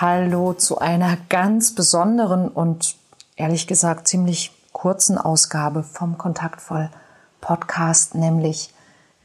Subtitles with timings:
[0.00, 2.94] Hallo zu einer ganz besonderen und
[3.34, 6.88] ehrlich gesagt ziemlich kurzen Ausgabe vom Kontaktvoll
[7.40, 8.72] Podcast, nämlich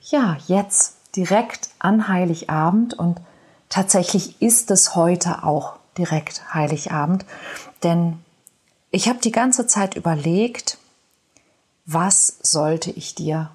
[0.00, 3.20] ja, jetzt direkt an Heiligabend und
[3.68, 7.26] tatsächlich ist es heute auch direkt Heiligabend,
[7.82, 8.24] denn
[8.90, 10.78] ich habe die ganze Zeit überlegt,
[11.84, 13.50] was sollte ich dir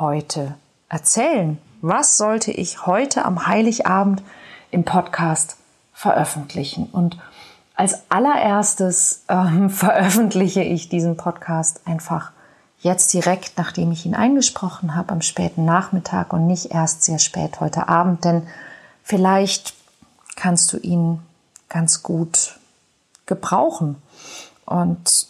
[0.00, 0.56] heute
[0.88, 1.58] erzählen?
[1.80, 4.24] Was sollte ich heute am Heiligabend
[4.72, 5.58] im Podcast
[5.96, 6.88] veröffentlichen?
[6.92, 7.16] Und
[7.74, 12.32] als allererstes ähm, veröffentliche ich diesen Podcast einfach
[12.80, 17.58] jetzt direkt, nachdem ich ihn eingesprochen habe, am späten Nachmittag und nicht erst sehr spät
[17.60, 18.46] heute Abend, denn
[19.02, 19.74] vielleicht
[20.36, 21.20] kannst du ihn
[21.70, 22.58] ganz gut
[23.24, 23.96] gebrauchen.
[24.66, 25.26] Und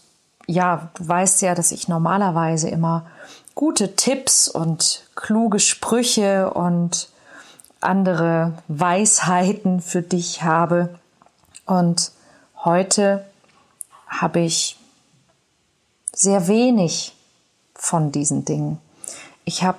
[0.47, 3.07] ja, du weißt ja, dass ich normalerweise immer
[3.55, 7.09] gute Tipps und kluge Sprüche und
[7.87, 10.99] andere Weisheiten für dich habe.
[11.65, 12.13] Und
[12.65, 13.25] heute
[14.07, 14.79] habe ich
[16.13, 17.17] sehr wenig
[17.75, 18.79] von diesen Dingen.
[19.45, 19.79] Ich habe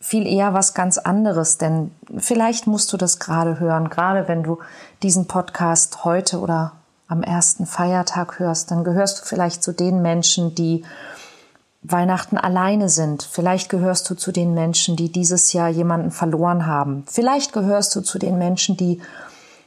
[0.00, 4.58] viel eher was ganz anderes, denn vielleicht musst du das gerade hören, gerade wenn du
[5.02, 6.72] diesen Podcast heute oder
[7.08, 10.84] am ersten Feiertag hörst, dann gehörst du vielleicht zu den Menschen, die
[11.82, 13.22] Weihnachten alleine sind.
[13.22, 17.04] Vielleicht gehörst du zu den Menschen, die dieses Jahr jemanden verloren haben.
[17.06, 19.00] Vielleicht gehörst du zu den Menschen, die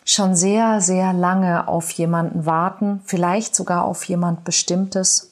[0.03, 5.31] schon sehr, sehr lange auf jemanden warten, vielleicht sogar auf jemand Bestimmtes,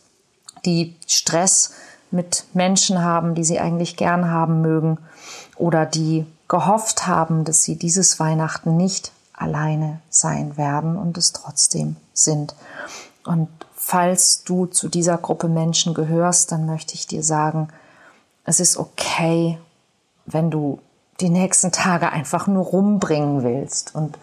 [0.65, 1.73] die Stress
[2.11, 4.97] mit Menschen haben, die sie eigentlich gern haben mögen
[5.57, 11.95] oder die gehofft haben, dass sie dieses Weihnachten nicht alleine sein werden und es trotzdem
[12.13, 12.55] sind.
[13.25, 17.69] Und falls du zu dieser Gruppe Menschen gehörst, dann möchte ich dir sagen,
[18.45, 19.59] es ist okay,
[20.25, 20.79] wenn du
[21.19, 24.17] die nächsten Tage einfach nur rumbringen willst und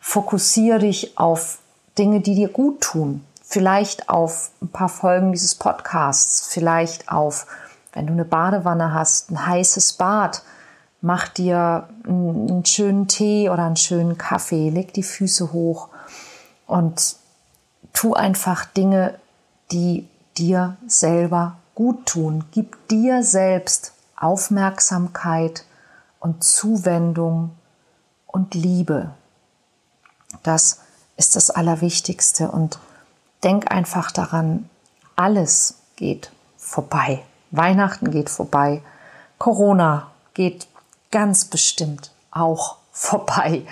[0.00, 1.58] fokussiere dich auf
[1.98, 7.46] Dinge, die dir gut tun, vielleicht auf ein paar Folgen dieses Podcasts, vielleicht auf,
[7.92, 10.42] wenn du eine Badewanne hast, ein heißes Bad,
[11.02, 15.88] mach dir einen schönen Tee oder einen schönen Kaffee, leg die Füße hoch
[16.66, 17.16] und
[17.92, 19.18] tu einfach Dinge,
[19.70, 22.44] die dir selber gut tun.
[22.52, 25.64] Gib dir selbst Aufmerksamkeit
[26.20, 27.50] und Zuwendung
[28.26, 29.10] und Liebe.
[30.42, 30.80] Das
[31.16, 32.78] ist das Allerwichtigste und
[33.42, 34.68] denk einfach daran,
[35.16, 37.22] alles geht vorbei.
[37.50, 38.82] Weihnachten geht vorbei.
[39.38, 40.66] Corona geht
[41.10, 43.62] ganz bestimmt auch vorbei.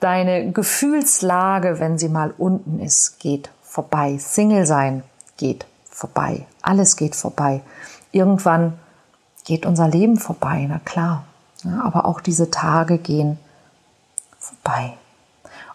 [0.00, 4.18] Deine Gefühlslage, wenn sie mal unten ist, geht vorbei.
[4.18, 5.04] Single sein
[5.36, 6.46] geht vorbei.
[6.60, 7.62] Alles geht vorbei.
[8.10, 8.78] Irgendwann
[9.44, 11.24] geht unser Leben vorbei, na klar.
[11.62, 13.38] Ja, aber auch diese Tage gehen
[14.38, 14.94] vorbei.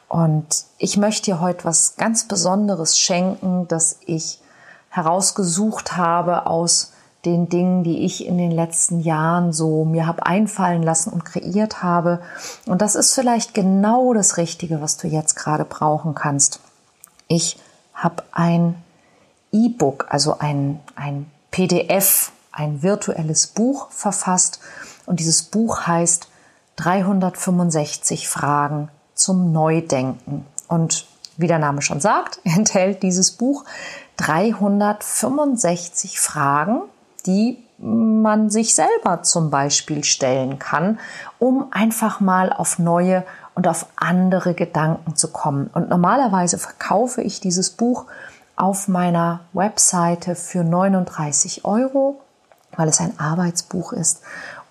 [0.10, 4.40] Und ich möchte dir heute was ganz Besonderes schenken, das ich
[4.90, 6.92] herausgesucht habe aus
[7.24, 11.82] den Dingen, die ich in den letzten Jahren so mir habe einfallen lassen und kreiert
[11.82, 12.20] habe.
[12.66, 16.60] Und das ist vielleicht genau das Richtige, was du jetzt gerade brauchen kannst.
[17.28, 17.58] Ich
[17.96, 18.76] habe ein
[19.52, 24.60] E-Book, also ein, ein PDF, ein virtuelles Buch verfasst.
[25.06, 26.28] Und dieses Buch heißt
[26.76, 30.46] 365 Fragen zum Neudenken.
[30.68, 31.06] Und
[31.38, 33.64] wie der Name schon sagt, enthält dieses Buch
[34.18, 36.82] 365 Fragen,
[37.26, 41.00] die man sich selber zum Beispiel stellen kann,
[41.40, 45.70] um einfach mal auf neue und auf andere Gedanken zu kommen.
[45.74, 48.06] Und normalerweise verkaufe ich dieses Buch
[48.56, 52.22] auf meiner Webseite für 39 Euro,
[52.76, 54.22] weil es ein Arbeitsbuch ist.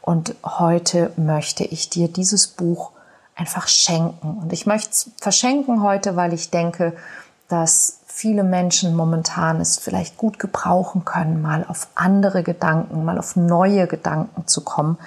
[0.00, 2.90] Und heute möchte ich dir dieses Buch
[3.34, 4.38] einfach schenken.
[4.42, 6.94] Und ich möchte es verschenken heute, weil ich denke,
[7.48, 13.34] dass viele Menschen momentan es vielleicht gut gebrauchen können, mal auf andere Gedanken, mal auf
[13.34, 14.98] neue Gedanken zu kommen.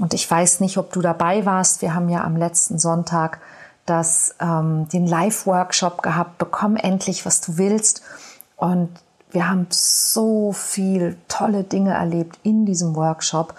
[0.00, 1.82] Und ich weiß nicht, ob du dabei warst.
[1.82, 3.40] Wir haben ja am letzten Sonntag
[3.84, 6.38] das, ähm, den Live-Workshop gehabt.
[6.38, 8.00] Bekomm endlich, was du willst.
[8.56, 8.88] Und
[9.30, 13.52] wir haben so viel tolle Dinge erlebt in diesem Workshop.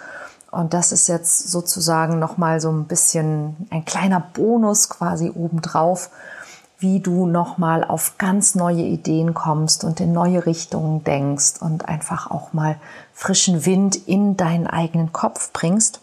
[0.50, 6.10] Und das ist jetzt sozusagen nochmal so ein bisschen ein kleiner Bonus quasi obendrauf,
[6.80, 12.30] wie du nochmal auf ganz neue Ideen kommst und in neue Richtungen denkst und einfach
[12.30, 12.76] auch mal
[13.12, 16.00] frischen Wind in deinen eigenen Kopf bringst.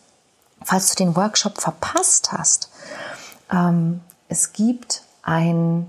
[0.64, 2.70] Falls du den Workshop verpasst hast,
[3.52, 5.88] ähm, es gibt ein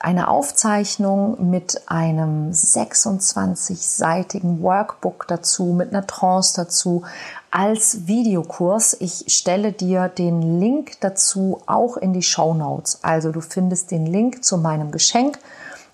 [0.00, 7.02] eine Aufzeichnung mit einem 26-seitigen Workbook dazu, mit einer Trance dazu,
[7.50, 8.96] als Videokurs.
[9.00, 13.00] Ich stelle dir den Link dazu auch in die Show Notes.
[13.02, 15.38] Also du findest den Link zu meinem Geschenk,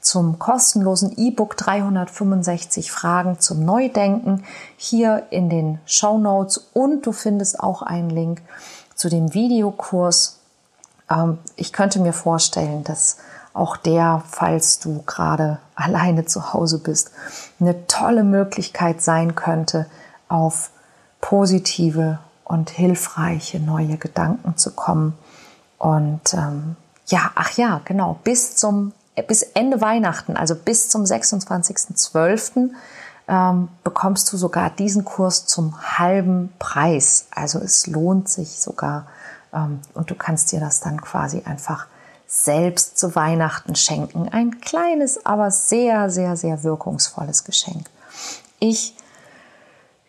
[0.00, 4.44] zum kostenlosen E-Book 365 Fragen zum Neudenken
[4.76, 8.42] hier in den Show Notes und du findest auch einen Link
[8.94, 10.38] zu dem Videokurs.
[11.10, 13.16] Ähm, ich könnte mir vorstellen, dass
[13.52, 17.10] auch der, falls du gerade alleine zu Hause bist,
[17.58, 19.86] eine tolle Möglichkeit sein könnte,
[20.28, 20.70] auf
[21.26, 25.18] positive und hilfreiche neue Gedanken zu kommen.
[25.76, 26.76] Und ähm,
[27.08, 28.92] ja, ach ja, genau, bis zum
[29.26, 32.70] bis Ende Weihnachten, also bis zum 26.12.
[33.26, 37.26] Ähm, bekommst du sogar diesen Kurs zum halben Preis.
[37.32, 39.08] Also es lohnt sich sogar
[39.52, 41.88] ähm, und du kannst dir das dann quasi einfach
[42.28, 44.28] selbst zu Weihnachten schenken.
[44.28, 47.90] Ein kleines, aber sehr, sehr, sehr wirkungsvolles Geschenk.
[48.60, 48.94] Ich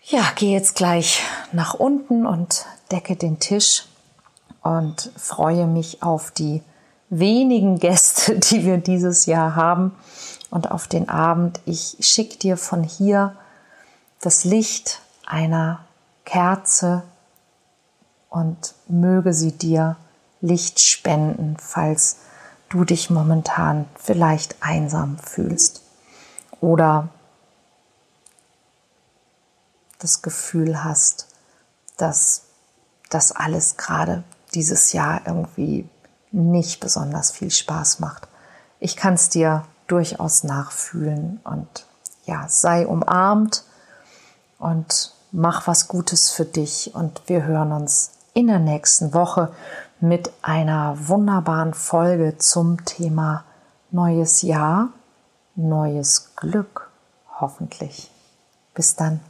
[0.10, 1.22] ja, gehe jetzt gleich
[1.52, 3.86] nach unten und decke den Tisch
[4.62, 6.64] und freue mich auf die
[7.10, 9.94] wenigen Gäste, die wir dieses Jahr haben
[10.50, 11.60] und auf den Abend.
[11.66, 13.36] Ich schicke dir von hier
[14.22, 15.86] das Licht einer
[16.24, 17.04] Kerze
[18.30, 19.98] und möge sie dir
[20.40, 22.20] Licht spenden, falls
[22.70, 25.82] du dich momentan vielleicht einsam fühlst
[26.62, 27.10] oder
[30.00, 31.28] das Gefühl hast,
[31.98, 32.44] dass
[33.10, 34.24] das alles gerade
[34.54, 35.90] dieses Jahr irgendwie
[36.32, 38.28] nicht besonders viel Spaß macht.
[38.80, 41.86] Ich kann es dir durchaus nachfühlen und
[42.26, 43.64] ja, sei umarmt
[44.60, 49.52] und mach was Gutes für dich und wir hören uns in der nächsten Woche
[50.00, 53.46] mit einer wunderbaren Folge zum Thema
[53.90, 54.90] neues Jahr,
[55.56, 56.92] neues Glück,
[57.40, 58.12] hoffentlich.
[58.76, 59.22] Bis dann.